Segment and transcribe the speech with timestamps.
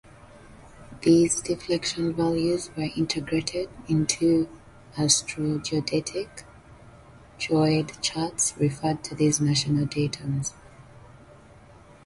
[1.03, 4.49] These deflection values were integrated into
[4.97, 6.43] astrogeodetic
[7.37, 10.53] geoid charts referred to these national datums.